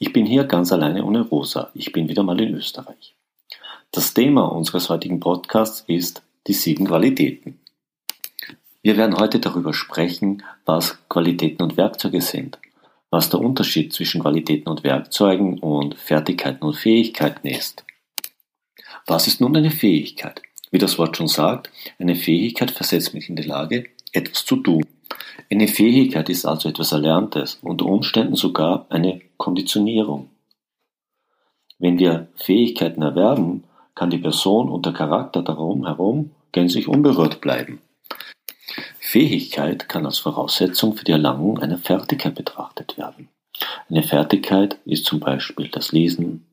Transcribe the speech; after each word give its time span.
Ich 0.00 0.12
bin 0.12 0.26
hier 0.26 0.44
ganz 0.44 0.72
alleine 0.72 1.04
ohne 1.04 1.22
Rosa. 1.22 1.72
Ich 1.74 1.90
bin 1.90 2.08
wieder 2.08 2.22
mal 2.22 2.40
in 2.40 2.54
Österreich. 2.54 3.16
Das 3.90 4.14
Thema 4.14 4.44
unseres 4.44 4.88
heutigen 4.90 5.18
Podcasts 5.18 5.82
ist 5.88 6.22
die 6.46 6.52
sieben 6.52 6.86
Qualitäten. 6.86 7.58
Wir 8.80 8.96
werden 8.96 9.18
heute 9.18 9.40
darüber 9.40 9.74
sprechen, 9.74 10.44
was 10.64 10.98
Qualitäten 11.08 11.64
und 11.64 11.76
Werkzeuge 11.76 12.20
sind, 12.20 12.60
was 13.10 13.28
der 13.28 13.40
Unterschied 13.40 13.92
zwischen 13.92 14.20
Qualitäten 14.20 14.68
und 14.68 14.84
Werkzeugen 14.84 15.58
und 15.58 15.96
Fertigkeiten 15.96 16.64
und 16.64 16.76
Fähigkeiten 16.76 17.48
ist. 17.48 17.84
Was 19.04 19.26
ist 19.26 19.40
nun 19.40 19.56
eine 19.56 19.72
Fähigkeit? 19.72 20.42
Wie 20.70 20.78
das 20.78 20.96
Wort 20.98 21.16
schon 21.16 21.26
sagt, 21.26 21.70
eine 21.98 22.14
Fähigkeit 22.14 22.70
versetzt 22.70 23.14
mich 23.14 23.28
in 23.28 23.34
die 23.34 23.42
Lage, 23.42 23.86
etwas 24.12 24.44
zu 24.44 24.56
tun. 24.56 24.86
Eine 25.50 25.66
Fähigkeit 25.66 26.28
ist 26.28 26.46
also 26.46 26.68
etwas 26.68 26.92
Erlerntes, 26.92 27.58
unter 27.62 27.86
Umständen 27.86 28.36
sogar 28.36 28.86
eine 28.90 29.22
Konditionierung. 29.38 30.28
Wenn 31.78 31.98
wir 31.98 32.28
Fähigkeiten 32.34 33.02
erwerben, 33.02 33.64
kann 33.94 34.10
die 34.10 34.18
Person 34.18 34.68
und 34.68 34.84
der 34.84 34.92
Charakter 34.92 35.42
darum 35.42 35.86
herum 35.86 36.32
gänzlich 36.52 36.88
unberührt 36.88 37.40
bleiben. 37.40 37.80
Fähigkeit 38.98 39.88
kann 39.88 40.04
als 40.04 40.18
Voraussetzung 40.18 40.94
für 40.94 41.04
die 41.04 41.12
Erlangung 41.12 41.58
einer 41.58 41.78
Fertigkeit 41.78 42.34
betrachtet 42.34 42.98
werden. 42.98 43.28
Eine 43.88 44.02
Fertigkeit 44.02 44.78
ist 44.84 45.06
zum 45.06 45.20
Beispiel 45.20 45.68
das 45.68 45.92
Lesen, 45.92 46.46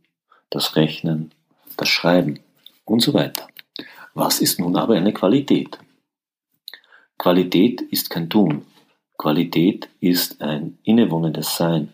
das 0.49 0.75
Rechnen, 0.75 1.31
das 1.75 1.89
Schreiben 1.89 2.39
und 2.85 3.01
so 3.01 3.13
weiter. 3.13 3.47
Was 4.13 4.39
ist 4.39 4.59
nun 4.59 4.77
aber 4.77 4.95
eine 4.95 5.11
Qualität? 5.11 5.77
Qualität 7.17 7.81
ist 7.81 8.09
kein 8.09 8.29
Tun. 8.29 8.65
Qualität 9.17 9.89
ist 9.99 10.41
ein 10.41 10.77
innewohnendes 10.83 11.57
Sein. 11.57 11.91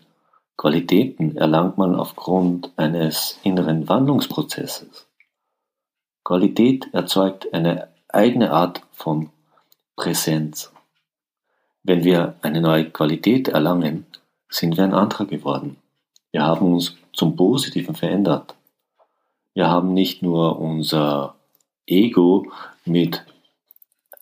Qualitäten 0.56 1.36
erlangt 1.36 1.78
man 1.78 1.94
aufgrund 1.94 2.72
eines 2.76 3.38
inneren 3.42 3.88
Wandlungsprozesses. 3.88 5.06
Qualität 6.24 6.88
erzeugt 6.92 7.52
eine 7.52 7.88
eigene 8.08 8.52
Art 8.52 8.82
von 8.92 9.30
Präsenz. 9.96 10.72
Wenn 11.82 12.04
wir 12.04 12.36
eine 12.42 12.60
neue 12.60 12.90
Qualität 12.90 13.48
erlangen, 13.48 14.06
sind 14.48 14.76
wir 14.76 14.84
ein 14.84 14.94
anderer 14.94 15.24
geworden. 15.24 15.76
Wir 16.30 16.42
haben 16.42 16.74
uns 16.74 16.96
zum 17.12 17.34
Positiven 17.34 17.94
verändert. 17.94 18.54
Wir 19.54 19.68
haben 19.68 19.92
nicht 19.92 20.22
nur 20.22 20.58
unser 20.58 21.34
Ego 21.86 22.46
mit 22.84 23.24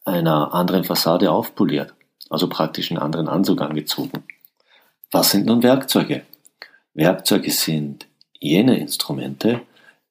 einer 0.04 0.54
anderen 0.54 0.84
Fassade 0.84 1.30
aufpoliert, 1.30 1.94
also 2.30 2.48
praktisch 2.48 2.90
einen 2.90 2.98
anderen 2.98 3.28
Anzug 3.28 3.60
angezogen. 3.60 4.24
Was 5.12 5.32
sind 5.32 5.46
nun 5.46 5.64
Werkzeuge? 5.64 6.24
Werkzeuge 6.94 7.50
sind 7.50 8.06
jene 8.38 8.78
Instrumente, 8.78 9.62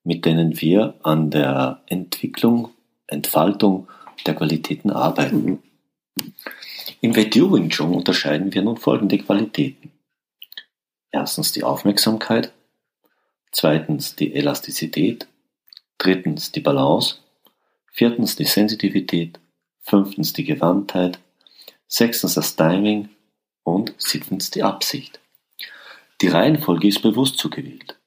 mit 0.03 0.25
denen 0.25 0.59
wir 0.59 0.95
an 1.03 1.31
der 1.31 1.81
Entwicklung, 1.85 2.71
Entfaltung 3.07 3.87
der 4.25 4.35
Qualitäten 4.35 4.91
arbeiten. 4.91 5.63
Im 6.99 7.15
WTO 7.15 7.53
Wing 7.53 7.69
Chun 7.69 7.93
unterscheiden 7.93 8.53
wir 8.53 8.61
nun 8.61 8.75
folgende 8.75 9.17
Qualitäten. 9.17 9.91
Erstens 11.11 11.53
die 11.53 11.63
Aufmerksamkeit, 11.63 12.51
zweitens 13.51 14.17
die 14.17 14.33
Elastizität, 14.35 15.27
drittens 15.97 16.51
die 16.51 16.59
Balance, 16.59 17.15
viertens 17.87 18.35
die 18.35 18.45
Sensitivität, 18.45 19.39
fünftens 19.81 20.33
die 20.33 20.43
Gewandtheit, 20.43 21.19
sechstens 21.87 22.33
das 22.33 22.57
Timing 22.57 23.07
und 23.73 23.93
siebtens 23.97 24.51
die 24.51 24.63
Absicht. 24.63 25.19
Die 26.21 26.27
Reihenfolge 26.27 26.87
ist 26.87 27.01
bewusst 27.01 27.37
zugewählt. 27.37 27.97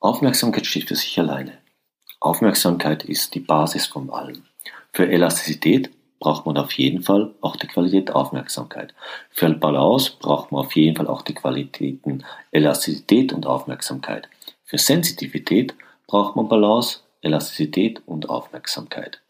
Aufmerksamkeit 0.00 0.66
steht 0.66 0.88
für 0.88 0.96
sich 0.96 1.18
alleine. 1.18 1.58
Aufmerksamkeit 2.20 3.04
ist 3.04 3.34
die 3.34 3.40
Basis 3.40 3.86
von 3.86 4.10
allem. 4.10 4.42
Für 4.92 5.08
Elastizität 5.08 5.90
braucht 6.18 6.46
man 6.46 6.56
auf 6.56 6.72
jeden 6.72 7.02
Fall 7.02 7.34
auch 7.40 7.56
die 7.56 7.66
Qualität 7.66 8.10
Aufmerksamkeit. 8.10 8.94
Für 9.30 9.50
Balance 9.50 10.12
braucht 10.18 10.52
man 10.52 10.64
auf 10.64 10.74
jeden 10.74 10.96
Fall 10.96 11.06
auch 11.06 11.22
die 11.22 11.34
Qualitäten 11.34 12.24
Elastizität 12.50 13.32
und 13.32 13.46
Aufmerksamkeit. 13.46 14.28
Für 14.64 14.78
Sensitivität 14.78 15.74
braucht 16.06 16.34
man 16.34 16.48
Balance, 16.48 17.00
Elastizität 17.20 18.02
und 18.06 18.28
Aufmerksamkeit. 18.28 19.20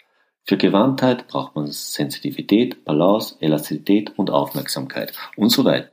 Für 0.47 0.59
Gewandtheit 0.59 1.27
braucht 1.29 1.57
man 1.57 1.67
Sensitivität, 1.69 2.85
Balance, 2.85 3.37
Elastizität 3.41 4.13
und 4.19 4.31
Aufmerksamkeit 4.31 5.13
und 5.37 5.49
so 5.49 5.65
weiter. 5.65 5.89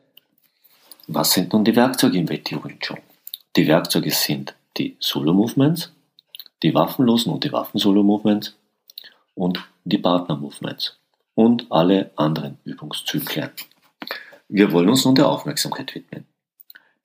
Was 1.08 1.32
sind 1.32 1.54
nun 1.54 1.64
die 1.64 1.76
Werkzeuge 1.76 2.18
im 2.18 2.30
Wing 2.30 2.44
Chun? 2.80 3.00
Die 3.56 3.68
Werkzeuge 3.68 4.12
sind 4.12 4.56
die 4.78 4.98
Solo 5.00 5.34
Movements, 5.34 5.94
die 6.64 6.74
waffenlosen 6.74 7.32
und 7.32 7.44
die 7.44 7.52
Waffen-Solo 7.52 8.04
Movements, 8.04 8.56
und 9.36 9.64
die 9.86 9.98
Partner 9.98 10.36
Movements 10.36 10.98
und 11.36 11.72
alle 11.72 12.12
anderen 12.16 12.58
Übungszyklen. 12.64 13.52
Wir 14.50 14.72
wollen 14.72 14.90
uns 14.90 15.06
nun 15.06 15.16
der 15.16 15.30
Aufmerksamkeit 15.30 15.96
widmen. 15.96 16.26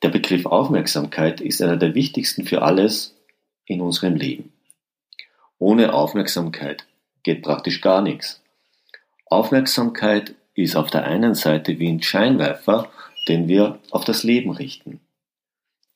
Der 0.02 0.08
Begriff 0.08 0.46
Aufmerksamkeit 0.46 1.40
ist 1.40 1.62
einer 1.62 1.76
der 1.76 1.94
wichtigsten 1.94 2.44
für 2.44 2.62
alles 2.62 3.16
in 3.64 3.80
unserem 3.80 4.16
Leben. 4.16 4.52
Ohne 5.58 5.94
Aufmerksamkeit 5.94 6.86
geht 7.26 7.42
praktisch 7.42 7.80
gar 7.80 8.02
nichts. 8.02 8.40
Aufmerksamkeit 9.26 10.36
ist 10.54 10.76
auf 10.76 10.90
der 10.90 11.04
einen 11.04 11.34
Seite 11.34 11.80
wie 11.80 11.88
ein 11.88 12.00
Scheinwerfer, 12.00 12.88
den 13.26 13.48
wir 13.48 13.80
auf 13.90 14.04
das 14.04 14.22
Leben 14.22 14.52
richten. 14.52 15.00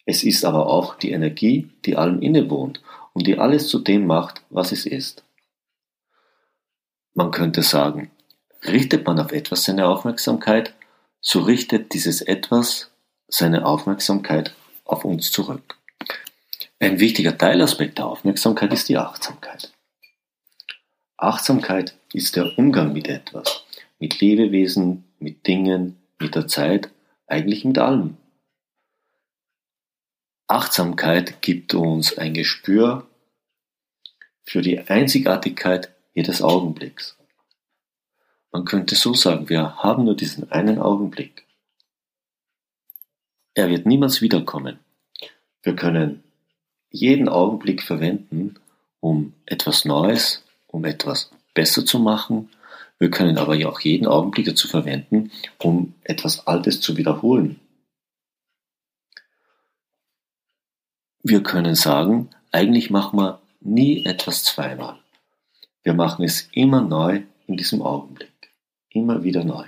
Es 0.05 0.25
ist 0.25 0.45
aber 0.45 0.67
auch 0.67 0.97
die 0.97 1.13
Energie, 1.13 1.71
die 1.87 1.97
allem 1.97 2.21
innewohnt 2.21 2.83
und 3.13 3.29
die 3.29 3.39
alles 3.39 3.69
zu 3.69 3.79
dem 3.79 4.07
macht, 4.07 4.43
was 4.51 4.73
es 4.73 4.87
ist. 4.87 5.23
Man 7.15 7.31
könnte 7.31 7.63
sagen, 7.63 8.11
richtet 8.67 9.07
man 9.07 9.21
auf 9.21 9.31
etwas 9.31 9.63
seine 9.63 9.87
Aufmerksamkeit, 9.87 10.75
so 11.21 11.43
richtet 11.43 11.95
dieses 11.95 12.23
Etwas 12.23 12.91
seine 13.29 13.67
Aufmerksamkeit 13.67 14.53
auf 14.85 15.05
uns 15.05 15.31
zurück. 15.31 15.77
Ein 16.81 16.99
wichtiger 16.99 17.39
Teilaspekt 17.39 17.99
der 17.99 18.07
Aufmerksamkeit 18.07 18.73
ist 18.73 18.89
die 18.89 18.99
Achtsamkeit. 18.99 19.71
Achtsamkeit 21.23 21.95
ist 22.15 22.37
der 22.37 22.57
Umgang 22.59 22.95
mit 22.95 23.07
etwas, 23.07 23.65
mit 23.99 24.21
Lebewesen, 24.21 25.05
mit 25.19 25.47
Dingen, 25.47 25.99
mit 26.19 26.35
der 26.35 26.47
Zeit, 26.47 26.91
eigentlich 27.27 27.67
mit 27.67 27.77
allem. 27.79 28.17
Achtsamkeit 30.49 31.43
gibt 31.43 31.75
uns 31.75 32.17
ein 32.17 32.33
Gespür 32.33 33.07
für 34.45 34.63
die 34.63 34.81
Einzigartigkeit 34.81 35.95
jedes 36.15 36.41
Augenblicks. 36.41 37.19
Man 38.51 38.65
könnte 38.65 38.95
so 38.95 39.13
sagen, 39.13 39.51
wir 39.51 39.77
haben 39.77 40.05
nur 40.05 40.17
diesen 40.17 40.51
einen 40.51 40.79
Augenblick. 40.79 41.47
Er 43.53 43.69
wird 43.69 43.85
niemals 43.85 44.23
wiederkommen. 44.23 44.79
Wir 45.63 45.77
können 45.77 46.25
jeden 46.91 47.29
Augenblick 47.29 47.83
verwenden, 47.83 48.55
um 49.01 49.35
etwas 49.45 49.85
Neues, 49.85 50.43
um 50.71 50.85
etwas 50.85 51.31
besser 51.55 51.85
zu 51.85 51.99
machen. 51.99 52.49
Wir 52.99 53.11
können 53.11 53.39
aber 53.39 53.55
ja 53.55 53.69
auch 53.69 53.81
jeden 53.81 54.07
Augenblick 54.07 54.47
dazu 54.47 54.69
verwenden, 54.69 55.31
um 55.59 55.95
etwas 56.05 56.47
Altes 56.47 56.81
zu 56.81 56.97
wiederholen. 56.97 57.61
Wir 61.23 61.43
können 61.43 61.75
sagen, 61.75 62.31
eigentlich 62.51 62.91
machen 62.91 63.19
wir 63.19 63.41
nie 63.61 64.05
etwas 64.05 64.45
zweimal. 64.45 64.99
Wir 65.83 65.95
machen 65.95 66.25
es 66.25 66.49
immer 66.53 66.81
neu 66.81 67.23
in 67.47 67.57
diesem 67.57 67.83
Augenblick. 67.83 68.31
Immer 68.91 69.23
wieder 69.23 69.45
neu. 69.45 69.67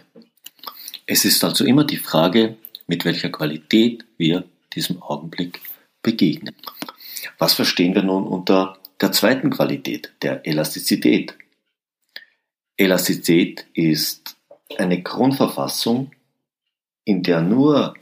Es 1.07 1.25
ist 1.25 1.45
also 1.45 1.65
immer 1.65 1.85
die 1.85 1.97
Frage, 1.97 2.57
mit 2.87 3.05
welcher 3.05 3.31
Qualität 3.31 4.05
wir 4.17 4.45
diesem 4.75 5.03
Augenblick 5.03 5.61
begegnen. 6.03 6.55
Was 7.39 7.55
verstehen 7.55 7.95
wir 7.95 8.03
nun 8.03 8.27
unter 8.27 8.79
der 9.03 9.13
zweiten 9.13 9.51
Qualität, 9.51 10.13
der 10.23 10.47
Elastizität? 10.47 11.37
Elastizität 12.77 13.67
ist 13.75 14.37
eine 14.79 15.03
Grundverfassung, 15.03 16.13
in 17.05 17.23
der 17.23 17.43
nur 17.43 17.95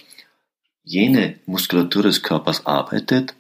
jene 0.84 1.38
Muskulatur 1.46 2.02
des 2.02 2.22
Körpers 2.22 2.66
arbeitet, 2.66 3.34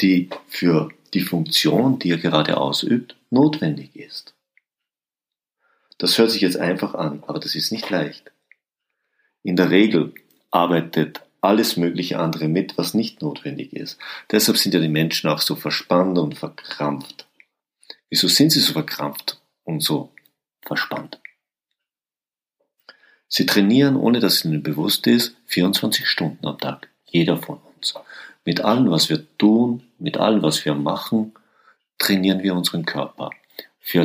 die 0.00 0.28
für 0.46 0.90
die 1.14 1.22
Funktion, 1.22 1.98
die 1.98 2.10
er 2.10 2.18
gerade 2.18 2.58
ausübt, 2.58 3.16
notwendig 3.30 3.96
ist. 3.96 4.34
Das 5.98 6.18
hört 6.18 6.30
sich 6.30 6.42
jetzt 6.42 6.58
einfach 6.58 6.94
an, 6.94 7.22
aber 7.26 7.40
das 7.40 7.54
ist 7.54 7.72
nicht 7.72 7.88
leicht. 7.88 8.30
In 9.42 9.56
der 9.56 9.70
Regel 9.70 10.14
arbeitet 10.50 11.22
alles 11.40 11.76
mögliche 11.76 12.18
andere 12.18 12.48
mit, 12.48 12.76
was 12.78 12.94
nicht 12.94 13.22
notwendig 13.22 13.72
ist. 13.72 13.98
Deshalb 14.30 14.58
sind 14.58 14.74
ja 14.74 14.80
die 14.80 14.88
Menschen 14.88 15.30
auch 15.30 15.40
so 15.40 15.54
verspannt 15.54 16.18
und 16.18 16.36
verkrampft. 16.36 17.26
Wieso 18.08 18.28
sind 18.28 18.50
sie 18.50 18.60
so 18.60 18.72
verkrampft 18.72 19.40
und 19.64 19.82
so 19.82 20.12
verspannt? 20.62 21.20
Sie 23.28 23.46
trainieren, 23.46 23.96
ohne 23.96 24.20
dass 24.20 24.44
ihnen 24.44 24.62
bewusst 24.62 25.06
ist, 25.06 25.36
24 25.46 26.08
Stunden 26.08 26.46
am 26.46 26.58
Tag. 26.58 26.88
Jeder 27.04 27.36
von 27.36 27.58
uns. 27.76 27.94
Mit 28.44 28.60
allem, 28.60 28.90
was 28.90 29.08
wir 29.08 29.26
tun, 29.38 29.82
mit 29.98 30.16
allem, 30.16 30.42
was 30.42 30.64
wir 30.64 30.74
machen, 30.74 31.34
trainieren 31.98 32.42
wir 32.42 32.54
unseren 32.54 32.84
Körper. 32.84 33.30
Wir, 33.90 34.00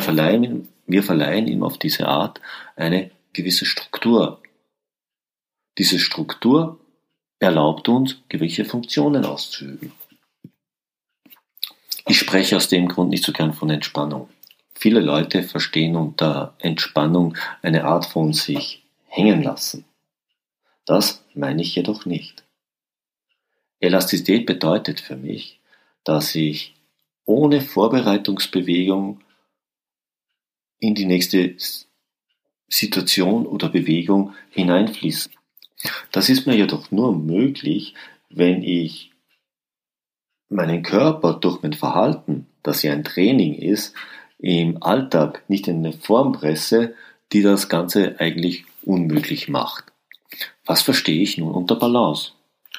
verleihen, 0.00 0.68
wir 0.86 1.02
verleihen 1.02 1.48
ihm 1.48 1.62
auf 1.62 1.78
diese 1.78 2.06
Art 2.06 2.40
eine 2.76 3.10
gewisse 3.32 3.66
Struktur. 3.66 4.40
Diese 5.78 5.98
Struktur 5.98 6.80
erlaubt 7.38 7.88
uns, 7.88 8.16
gewisse 8.28 8.64
Funktionen 8.64 9.24
auszuüben. 9.24 9.92
Ich 12.06 12.18
spreche 12.18 12.56
aus 12.56 12.68
dem 12.68 12.88
Grund 12.88 13.10
nicht 13.10 13.24
so 13.24 13.32
gern 13.32 13.52
von 13.52 13.68
Entspannung. 13.68 14.28
Viele 14.74 15.00
Leute 15.00 15.42
verstehen 15.42 15.96
unter 15.96 16.54
Entspannung 16.58 17.36
eine 17.62 17.84
Art 17.84 18.06
von 18.06 18.32
sich 18.32 18.84
hängen 19.06 19.42
lassen. 19.42 19.84
Das 20.84 21.24
meine 21.34 21.62
ich 21.62 21.74
jedoch 21.74 22.06
nicht. 22.06 22.44
Elastizität 23.80 24.46
bedeutet 24.46 25.00
für 25.00 25.16
mich, 25.16 25.60
dass 26.04 26.34
ich 26.34 26.74
ohne 27.24 27.60
Vorbereitungsbewegung 27.60 29.20
in 30.78 30.94
die 30.94 31.06
nächste 31.06 31.56
Situation 32.68 33.46
oder 33.46 33.68
Bewegung 33.68 34.34
hineinfließe. 34.50 35.30
Das 36.12 36.28
ist 36.28 36.46
mir 36.46 36.56
jedoch 36.56 36.90
nur 36.90 37.14
möglich, 37.16 37.94
wenn 38.30 38.62
ich 38.62 39.10
meinen 40.48 40.82
Körper 40.82 41.34
durch 41.34 41.62
mein 41.62 41.72
Verhalten, 41.72 42.46
das 42.62 42.82
ja 42.82 42.92
ein 42.92 43.04
Training 43.04 43.54
ist, 43.54 43.94
im 44.38 44.82
Alltag 44.82 45.44
nicht 45.48 45.68
in 45.68 45.78
eine 45.78 45.92
Form 45.92 46.32
presse, 46.32 46.94
die 47.32 47.42
das 47.42 47.68
Ganze 47.68 48.20
eigentlich 48.20 48.64
unmöglich 48.82 49.48
macht. 49.48 49.92
Was 50.64 50.82
verstehe 50.82 51.22
ich 51.22 51.38
nun 51.38 51.52
unter 51.52 51.76
Balance? 51.76 52.32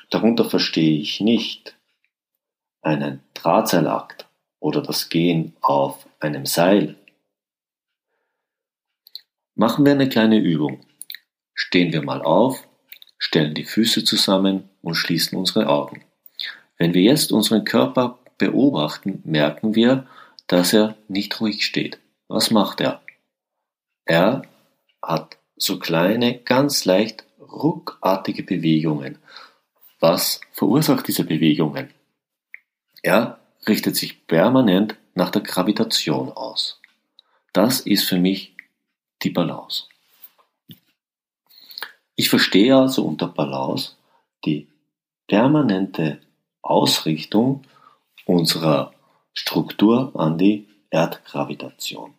Darunter 0.10 0.46
verstehe 0.46 1.00
ich 1.00 1.20
nicht 1.20 1.76
einen 2.82 3.22
Drahtseilakt 3.34 4.28
oder 4.60 4.82
das 4.82 5.10
Gehen 5.10 5.54
auf 5.62 6.08
einem 6.20 6.46
Seil. 6.46 6.96
Machen 9.56 9.86
wir 9.86 9.94
eine 9.94 10.08
kleine 10.08 10.38
Übung. 10.38 10.86
Stehen 11.54 11.92
wir 11.92 12.04
mal 12.04 12.22
auf, 12.22 12.67
stellen 13.18 13.54
die 13.54 13.66
Füße 13.66 14.04
zusammen 14.04 14.70
und 14.82 14.96
schließen 14.96 15.38
unsere 15.38 15.68
Augen. 15.68 16.04
Wenn 16.78 16.94
wir 16.94 17.02
jetzt 17.02 17.32
unseren 17.32 17.66
Körper 17.66 18.20
beobachten, 18.38 19.22
merken 19.26 19.76
wir, 19.76 20.08
dass 20.48 20.74
er 20.74 20.96
nicht 21.08 21.40
ruhig 21.42 21.66
steht. 21.66 22.00
Was 22.28 22.52
macht 22.52 22.82
er? 22.82 23.02
Er 24.06 24.44
hat 25.02 25.38
so 25.56 25.80
kleine, 25.80 26.38
ganz 26.40 26.86
leicht 26.86 27.26
ruckartige 27.40 28.44
Bewegungen. 28.44 29.18
Was 30.00 30.42
verursacht 30.52 31.08
diese 31.08 31.24
Bewegungen? 31.24 31.90
Er 33.02 33.40
richtet 33.68 33.96
sich 33.96 34.28
permanent 34.28 34.96
nach 35.16 35.32
der 35.32 35.42
Gravitation 35.42 36.32
aus. 36.32 36.80
Das 37.54 37.80
ist 37.80 38.04
für 38.04 38.20
mich 38.20 38.56
die 39.24 39.32
Balance. 39.32 39.86
Ich 42.20 42.30
verstehe 42.30 42.76
also 42.76 43.06
unter 43.06 43.28
Balance 43.28 43.92
die 44.44 44.68
permanente 45.28 46.20
Ausrichtung 46.64 47.62
unserer 48.26 48.92
Struktur 49.34 50.12
an 50.16 50.38
die 50.38 50.68
Erdgravitation. 50.90 52.16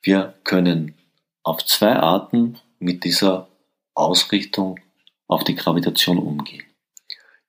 Wir 0.00 0.34
können 0.44 0.94
auf 1.42 1.64
zwei 1.66 1.96
Arten 1.96 2.60
mit 2.78 3.02
dieser 3.02 3.48
Ausrichtung 3.94 4.78
auf 5.26 5.42
die 5.42 5.56
Gravitation 5.56 6.18
umgehen. 6.18 6.64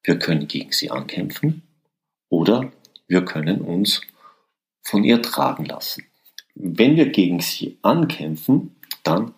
Wir 0.01 0.17
können 0.17 0.47
gegen 0.47 0.71
sie 0.71 0.89
ankämpfen 0.89 1.61
oder 2.29 2.71
wir 3.07 3.23
können 3.23 3.61
uns 3.61 4.01
von 4.81 5.03
ihr 5.03 5.21
tragen 5.21 5.65
lassen. 5.65 6.05
Wenn 6.55 6.95
wir 6.95 7.09
gegen 7.09 7.39
sie 7.39 7.77
ankämpfen, 7.83 8.75
dann 9.03 9.35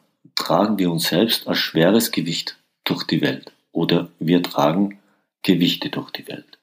tragen 0.50 0.80
wir 0.80 0.92
uns 0.92 1.10
selbst 1.10 1.48
als 1.48 1.60
schweres 1.60 2.10
Gewicht 2.10 2.58
durch 2.84 3.04
die 3.04 3.22
Welt 3.22 3.52
oder 3.72 4.10
wir 4.18 4.42
tragen 4.42 4.98
Gewichte 5.44 5.92
durch 5.92 6.10
die 6.10 6.28
Welt. 6.28 6.58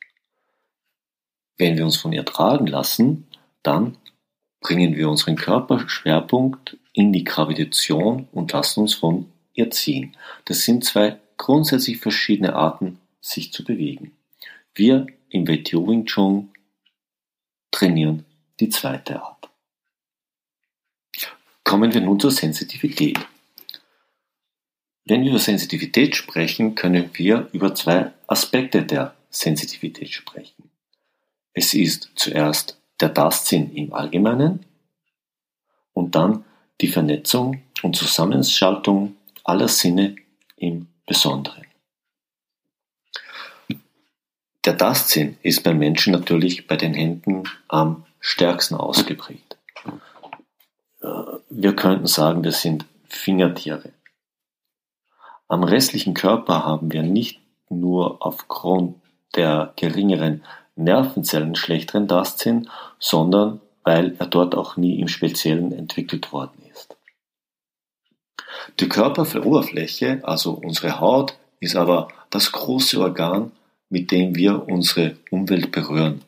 Wenn 1.56 1.76
wir 1.76 1.84
uns 1.84 1.96
von 1.96 2.12
ihr 2.12 2.24
tragen 2.24 2.66
lassen, 2.66 3.28
dann 3.62 3.96
bringen 4.60 4.96
wir 4.96 5.08
unseren 5.08 5.36
Körperschwerpunkt 5.36 6.76
in 6.94 7.12
die 7.12 7.22
Gravitation 7.22 8.26
und 8.32 8.50
lassen 8.50 8.80
uns 8.80 8.94
von 8.94 9.30
ihr 9.54 9.70
ziehen. 9.70 10.16
Das 10.46 10.64
sind 10.64 10.84
zwei 10.84 11.20
grundsätzlich 11.36 11.98
verschiedene 11.98 12.56
Arten, 12.56 12.98
sich 13.20 13.52
zu 13.52 13.62
bewegen. 13.62 14.16
Wir 14.74 15.06
im 15.28 15.46
WTO 15.46 15.86
Wing 15.86 16.06
Chun 16.06 16.48
trainieren 17.70 18.24
die 18.58 18.68
zweite 18.68 19.22
Art. 19.22 19.48
Kommen 21.62 21.94
wir 21.94 22.00
nun 22.00 22.18
zur 22.18 22.32
Sensitivität. 22.32 23.24
Wenn 25.08 25.22
wir 25.22 25.30
über 25.30 25.38
Sensitivität 25.38 26.16
sprechen, 26.16 26.74
können 26.74 27.10
wir 27.14 27.48
über 27.52 27.74
zwei 27.76 28.12
Aspekte 28.26 28.82
der 28.82 29.14
Sensitivität 29.30 30.10
sprechen. 30.10 30.68
Es 31.54 31.74
ist 31.74 32.10
zuerst 32.16 32.80
der 33.00 33.14
Tastsinn 33.14 33.72
im 33.72 33.94
Allgemeinen 33.94 34.66
und 35.92 36.16
dann 36.16 36.44
die 36.80 36.88
Vernetzung 36.88 37.62
und 37.82 37.94
Zusammenschaltung 37.94 39.14
aller 39.44 39.68
Sinne 39.68 40.16
im 40.56 40.88
Besonderen. 41.06 41.66
Der 44.64 44.76
Tastsinn 44.76 45.38
ist 45.42 45.62
beim 45.62 45.78
Menschen 45.78 46.12
natürlich 46.12 46.66
bei 46.66 46.76
den 46.76 46.94
Händen 46.94 47.44
am 47.68 48.04
stärksten 48.18 48.74
ausgeprägt. 48.74 49.56
Wir 51.48 51.76
könnten 51.76 52.08
sagen, 52.08 52.42
das 52.42 52.60
sind 52.60 52.84
Fingertiere. 53.08 53.92
Am 55.48 55.62
restlichen 55.62 56.14
Körper 56.14 56.64
haben 56.64 56.92
wir 56.92 57.02
nicht 57.02 57.40
nur 57.68 58.24
aufgrund 58.24 58.96
der 59.34 59.72
geringeren 59.76 60.44
Nervenzellen 60.74 61.54
schlechteren 61.54 62.08
Tastsinn, 62.08 62.68
sondern 62.98 63.60
weil 63.84 64.16
er 64.18 64.26
dort 64.26 64.54
auch 64.54 64.76
nie 64.76 64.98
im 64.98 65.08
Speziellen 65.08 65.72
entwickelt 65.72 66.32
worden 66.32 66.62
ist. 66.72 66.96
Die 68.80 68.88
Körperoberfläche, 68.88 70.20
also 70.24 70.52
unsere 70.52 70.98
Haut, 70.98 71.38
ist 71.60 71.76
aber 71.76 72.08
das 72.30 72.50
große 72.50 73.00
Organ, 73.00 73.52
mit 73.88 74.10
dem 74.10 74.34
wir 74.34 74.66
unsere 74.68 75.16
Umwelt 75.30 75.70
berühren, 75.70 76.22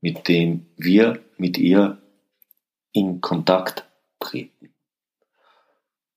mit 0.00 0.26
dem 0.28 0.66
wir 0.76 1.20
mit 1.36 1.56
ihr 1.58 1.98
in 2.92 3.20
Kontakt 3.20 3.84
treten. 4.18 4.74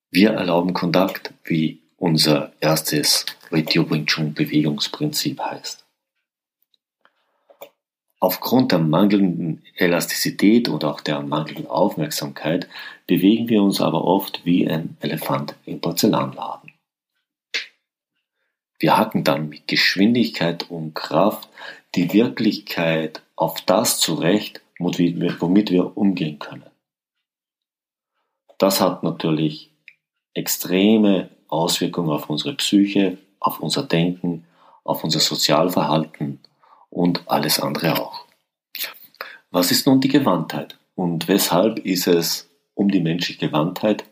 Wir 0.10 0.32
erlauben 0.32 0.74
Kontakt, 0.74 1.34
wie 1.44 1.82
unser 1.98 2.54
erstes 2.60 3.26
Ritual 3.52 3.90
Wing 3.90 4.06
Chun 4.06 4.34
Bewegungsprinzip 4.34 5.40
heißt. 5.40 5.86
Aufgrund 8.20 8.72
der 8.72 8.80
mangelnden 8.80 9.64
Elastizität 9.76 10.70
oder 10.70 10.90
auch 10.90 11.02
der 11.02 11.22
mangelnden 11.22 11.68
Aufmerksamkeit 11.68 12.68
bewegen 13.06 13.48
wir 13.48 13.62
uns 13.62 13.80
aber 13.80 14.04
oft 14.06 14.44
wie 14.44 14.68
ein 14.68 14.98
Elefant 15.02 15.56
im 15.66 15.82
Porzellanladen. 15.82 16.72
Wir 18.80 18.98
hacken 18.98 19.24
dann 19.24 19.50
mit 19.50 19.68
Geschwindigkeit 19.68 20.70
und 20.70 20.94
Kraft 20.94 21.50
die 21.96 22.14
Wirklichkeit 22.14 23.22
auf 23.36 23.62
das 23.62 24.00
zurecht, 24.00 24.62
womit 24.80 25.72
wir 25.72 25.98
umgehen 25.98 26.40
können. 26.40 26.66
Das 28.58 28.82
hat 28.82 29.04
natürlich 29.04 29.72
extreme 30.34 31.30
Auswirkungen 31.48 32.10
auf 32.10 32.30
unsere 32.30 32.56
Psyche, 32.56 33.18
auf 33.40 33.60
unser 33.60 33.84
Denken, 33.84 34.46
auf 34.84 35.04
unser 35.04 35.20
Sozialverhalten 35.20 36.40
und 36.90 37.22
alles 37.28 37.60
andere 37.60 38.02
auch. 38.02 38.26
Was 39.52 39.72
ist 39.72 39.88
nun 39.88 40.02
die 40.02 40.10
Gewandtheit 40.10 40.78
und 40.96 41.28
weshalb 41.28 41.80
ist 41.80 42.08
es 42.08 42.50
um 42.74 42.90
die 42.90 43.00
menschliche 43.00 43.48
Gewandtheit 43.48 44.04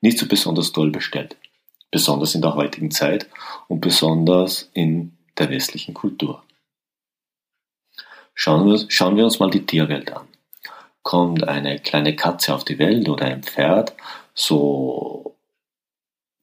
nicht 0.00 0.18
so 0.18 0.26
besonders 0.26 0.72
toll 0.72 0.90
bestellt? 0.90 1.36
besonders 1.92 2.34
in 2.34 2.42
der 2.42 2.56
heutigen 2.56 2.90
Zeit 2.90 3.28
und 3.68 3.80
besonders 3.80 4.68
in 4.72 5.16
der 5.38 5.50
westlichen 5.50 5.94
Kultur. 5.94 6.42
Schauen 8.34 8.66
wir, 8.66 8.80
schauen 8.88 9.16
wir 9.16 9.24
uns 9.24 9.38
mal 9.38 9.50
die 9.50 9.64
Tierwelt 9.64 10.10
an. 10.12 10.26
Kommt 11.02 11.46
eine 11.46 11.78
kleine 11.78 12.16
Katze 12.16 12.54
auf 12.54 12.64
die 12.64 12.78
Welt 12.78 13.08
oder 13.08 13.26
ein 13.26 13.42
Pferd, 13.42 13.92
so 14.34 15.31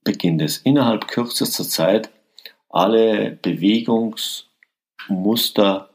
beginnt 0.09 0.41
es 0.41 0.57
innerhalb 0.57 1.07
kürzester 1.07 1.63
Zeit 1.63 2.09
alle 2.67 3.37
Bewegungsmuster, 3.43 5.91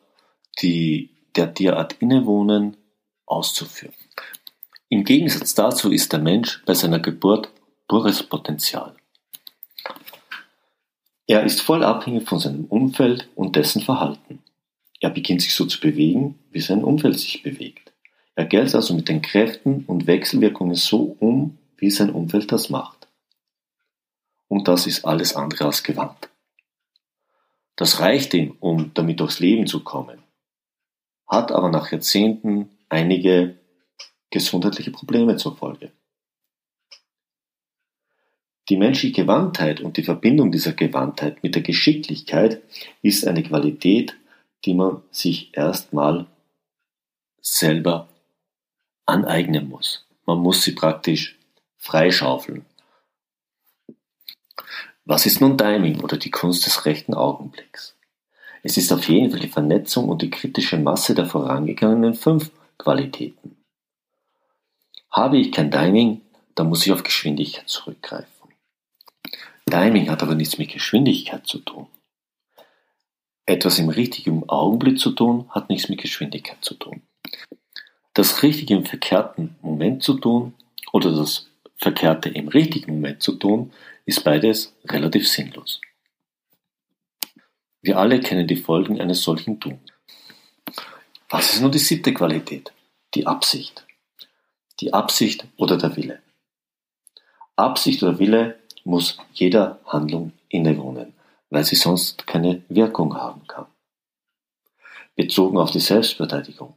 die 0.62 1.10
der 1.34 1.52
Tierart 1.52 1.94
innewohnen, 1.94 2.76
auszuführen. 3.26 3.96
Im 4.88 5.02
Gegensatz 5.02 5.56
dazu 5.56 5.90
ist 5.90 6.12
der 6.12 6.20
Mensch 6.20 6.62
bei 6.64 6.74
seiner 6.74 7.00
Geburt 7.00 7.50
pures 7.88 8.22
Potenzial. 8.22 8.94
Er 11.26 11.42
ist 11.42 11.60
voll 11.60 11.82
abhängig 11.82 12.28
von 12.28 12.38
seinem 12.38 12.66
Umfeld 12.66 13.28
und 13.34 13.56
dessen 13.56 13.82
Verhalten. 13.82 14.44
Er 15.00 15.10
beginnt 15.10 15.42
sich 15.42 15.56
so 15.56 15.66
zu 15.66 15.80
bewegen, 15.80 16.38
wie 16.52 16.60
sein 16.60 16.84
Umfeld 16.84 17.18
sich 17.18 17.42
bewegt. 17.42 17.90
Er 18.36 18.44
geht 18.44 18.72
also 18.76 18.94
mit 18.94 19.08
den 19.08 19.22
Kräften 19.22 19.82
und 19.88 20.06
Wechselwirkungen 20.06 20.76
so 20.76 21.16
um, 21.18 21.58
wie 21.78 21.90
sein 21.90 22.10
Umfeld 22.10 22.52
das 22.52 22.70
macht. 22.70 23.03
Und 24.54 24.68
das 24.68 24.86
ist 24.86 25.04
alles 25.04 25.34
andere 25.34 25.64
als 25.64 25.82
gewandt. 25.82 26.30
Das 27.74 27.98
reicht 27.98 28.34
ihm, 28.34 28.56
um 28.60 28.94
damit 28.94 29.18
durchs 29.18 29.40
Leben 29.40 29.66
zu 29.66 29.82
kommen, 29.82 30.22
hat 31.26 31.50
aber 31.50 31.70
nach 31.70 31.90
Jahrzehnten 31.90 32.70
einige 32.88 33.58
gesundheitliche 34.30 34.92
Probleme 34.92 35.36
zur 35.38 35.56
Folge. 35.56 35.90
Die 38.68 38.76
menschliche 38.76 39.22
Gewandtheit 39.22 39.80
und 39.80 39.96
die 39.96 40.04
Verbindung 40.04 40.52
dieser 40.52 40.72
Gewandtheit 40.72 41.42
mit 41.42 41.56
der 41.56 41.62
Geschicklichkeit 41.62 42.62
ist 43.02 43.26
eine 43.26 43.42
Qualität, 43.42 44.14
die 44.64 44.74
man 44.74 45.02
sich 45.10 45.50
erstmal 45.56 46.26
selber 47.40 48.08
aneignen 49.04 49.68
muss. 49.68 50.06
Man 50.26 50.38
muss 50.38 50.62
sie 50.62 50.76
praktisch 50.76 51.40
freischaufeln. 51.76 52.64
Was 55.06 55.26
ist 55.26 55.40
nun 55.40 55.58
Timing 55.58 56.00
oder 56.00 56.16
die 56.16 56.30
Kunst 56.30 56.64
des 56.64 56.86
rechten 56.86 57.12
Augenblicks? 57.12 57.94
Es 58.62 58.78
ist 58.78 58.90
auf 58.90 59.06
jeden 59.06 59.30
Fall 59.30 59.40
die 59.40 59.48
Vernetzung 59.48 60.08
und 60.08 60.22
die 60.22 60.30
kritische 60.30 60.78
Masse 60.78 61.14
der 61.14 61.26
vorangegangenen 61.26 62.14
fünf 62.14 62.50
Qualitäten. 62.78 63.56
Habe 65.10 65.36
ich 65.36 65.52
kein 65.52 65.70
Timing, 65.70 66.22
dann 66.54 66.70
muss 66.70 66.86
ich 66.86 66.92
auf 66.92 67.02
Geschwindigkeit 67.02 67.68
zurückgreifen. 67.68 68.28
Timing 69.66 70.08
hat 70.08 70.22
aber 70.22 70.34
nichts 70.34 70.56
mit 70.56 70.72
Geschwindigkeit 70.72 71.46
zu 71.46 71.58
tun. 71.58 71.86
Etwas 73.44 73.78
im 73.78 73.90
richtigen 73.90 74.48
Augenblick 74.48 74.98
zu 74.98 75.10
tun, 75.10 75.50
hat 75.50 75.68
nichts 75.68 75.90
mit 75.90 76.00
Geschwindigkeit 76.00 76.64
zu 76.64 76.74
tun. 76.74 77.02
Das 78.14 78.42
Richtige 78.42 78.74
im 78.74 78.86
verkehrten 78.86 79.56
Moment 79.60 80.02
zu 80.02 80.14
tun 80.14 80.54
oder 80.92 81.14
das 81.14 81.50
Verkehrte 81.76 82.30
im 82.30 82.48
richtigen 82.48 82.94
Moment 82.94 83.22
zu 83.22 83.32
tun, 83.32 83.72
ist 84.06 84.24
beides 84.24 84.74
relativ 84.84 85.28
sinnlos. 85.28 85.80
Wir 87.82 87.98
alle 87.98 88.20
kennen 88.20 88.46
die 88.46 88.56
Folgen 88.56 89.00
eines 89.00 89.22
solchen 89.22 89.60
Tuns. 89.60 89.78
Was 91.28 91.54
ist 91.54 91.60
nun 91.60 91.72
die 91.72 91.78
siebte 91.78 92.14
Qualität? 92.14 92.72
Die 93.14 93.26
Absicht. 93.26 93.86
Die 94.80 94.92
Absicht 94.92 95.46
oder 95.56 95.76
der 95.76 95.96
Wille. 95.96 96.22
Absicht 97.56 98.02
oder 98.02 98.18
Wille 98.18 98.58
muss 98.84 99.18
jeder 99.32 99.80
Handlung 99.86 100.32
innewohnen, 100.48 101.14
weil 101.50 101.64
sie 101.64 101.76
sonst 101.76 102.26
keine 102.26 102.62
Wirkung 102.68 103.16
haben 103.16 103.46
kann. 103.46 103.66
Bezogen 105.16 105.58
auf 105.58 105.70
die 105.70 105.80
Selbstverteidigung. 105.80 106.74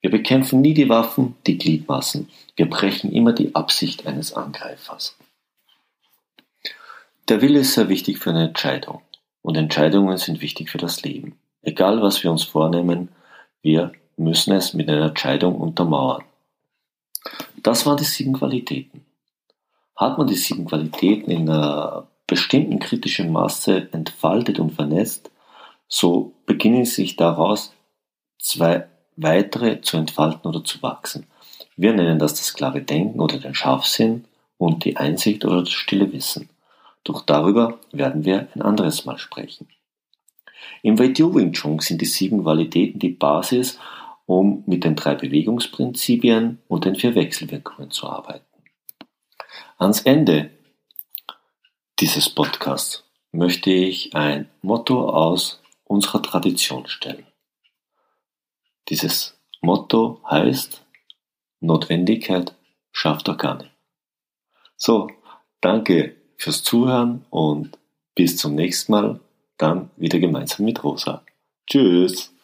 Wir 0.00 0.10
bekämpfen 0.10 0.60
nie 0.60 0.74
die 0.74 0.88
Waffen, 0.88 1.36
die 1.46 1.56
Gliedmaßen. 1.56 2.28
Wir 2.54 2.68
brechen 2.68 3.12
immer 3.12 3.32
die 3.32 3.54
Absicht 3.54 4.06
eines 4.06 4.34
Angreifers. 4.34 5.16
Der 7.28 7.42
Wille 7.42 7.60
ist 7.60 7.74
sehr 7.74 7.88
wichtig 7.88 8.18
für 8.18 8.30
eine 8.30 8.48
Entscheidung. 8.48 9.02
Und 9.42 9.56
Entscheidungen 9.56 10.16
sind 10.16 10.40
wichtig 10.40 10.70
für 10.70 10.78
das 10.78 11.02
Leben. 11.02 11.38
Egal 11.62 12.00
was 12.00 12.22
wir 12.22 12.30
uns 12.30 12.44
vornehmen, 12.44 13.08
wir 13.62 13.92
müssen 14.16 14.52
es 14.52 14.74
mit 14.74 14.88
einer 14.88 15.08
Entscheidung 15.08 15.56
untermauern. 15.56 16.24
Das 17.56 17.84
waren 17.84 17.96
die 17.96 18.04
sieben 18.04 18.32
Qualitäten. 18.32 19.04
Hat 19.96 20.18
man 20.18 20.28
die 20.28 20.36
sieben 20.36 20.66
Qualitäten 20.66 21.30
in 21.32 21.50
einer 21.50 22.06
bestimmten 22.28 22.78
kritischen 22.78 23.32
Masse 23.32 23.88
entfaltet 23.92 24.60
und 24.60 24.74
vernetzt, 24.74 25.30
so 25.88 26.32
beginnen 26.44 26.84
sich 26.84 27.16
daraus 27.16 27.72
zwei 28.38 28.86
weitere 29.16 29.80
zu 29.80 29.96
entfalten 29.96 30.48
oder 30.48 30.62
zu 30.62 30.82
wachsen. 30.82 31.26
Wir 31.76 31.92
nennen 31.92 32.18
das 32.18 32.34
das 32.34 32.54
klare 32.54 32.82
Denken 32.82 33.20
oder 33.20 33.38
den 33.38 33.54
Scharfsinn 33.54 34.26
und 34.58 34.84
die 34.84 34.96
Einsicht 34.96 35.44
oder 35.44 35.60
das 35.60 35.72
stille 35.72 36.12
Wissen. 36.12 36.48
Doch 37.06 37.22
darüber 37.22 37.78
werden 37.92 38.24
wir 38.24 38.48
ein 38.52 38.62
anderes 38.62 39.04
Mal 39.04 39.16
sprechen. 39.16 39.68
Im 40.82 40.98
Weitio 40.98 41.32
Wing 41.32 41.52
Chun 41.52 41.78
sind 41.78 42.00
die 42.00 42.06
sieben 42.06 42.42
Qualitäten 42.42 42.98
die 42.98 43.10
Basis, 43.10 43.78
um 44.26 44.64
mit 44.66 44.82
den 44.82 44.96
drei 44.96 45.14
Bewegungsprinzipien 45.14 46.58
und 46.66 46.84
den 46.84 46.96
vier 46.96 47.14
Wechselwirkungen 47.14 47.92
zu 47.92 48.08
arbeiten. 48.08 48.44
Ans 49.78 50.00
Ende 50.00 50.50
dieses 52.00 52.28
Podcasts 52.28 53.04
möchte 53.30 53.70
ich 53.70 54.16
ein 54.16 54.50
Motto 54.60 55.08
aus 55.08 55.62
unserer 55.84 56.22
Tradition 56.22 56.88
stellen. 56.88 57.28
Dieses 58.88 59.38
Motto 59.60 60.20
heißt 60.28 60.84
Notwendigkeit 61.60 62.52
schafft 62.90 63.28
Organe. 63.28 63.70
So, 64.76 65.08
danke 65.60 66.25
fürs 66.38 66.62
Zuhören 66.62 67.24
und 67.30 67.78
bis 68.14 68.36
zum 68.36 68.54
nächsten 68.54 68.92
Mal, 68.92 69.20
dann 69.58 69.90
wieder 69.96 70.18
gemeinsam 70.18 70.64
mit 70.64 70.82
Rosa. 70.84 71.22
Tschüss! 71.66 72.35